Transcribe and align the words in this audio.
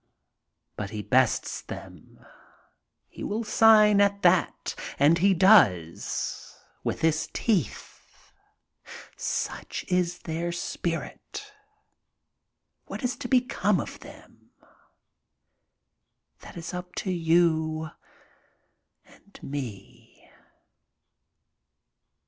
But 0.77 0.89
he 0.89 1.03
bests 1.03 1.61
them. 1.61 2.25
He 3.07 3.23
will 3.23 3.43
sign 3.43 4.01
at 4.01 4.23
that. 4.23 4.73
And 4.97 5.19
he 5.19 5.35
does. 5.35 6.57
With 6.83 7.01
his 7.01 7.29
teeth. 7.33 8.33
Such 9.15 9.85
is 9.89 10.17
their 10.23 10.51
spirit. 10.53 11.53
What 12.87 13.03
is 13.03 13.15
to 13.17 13.27
become 13.27 13.79
of 13.79 13.99
them? 13.99 14.49
That 16.39 16.57
is 16.57 16.73
up 16.73 16.95
to 17.05 17.11
you 17.11 17.91
and 19.05 19.39
me. 19.43 20.31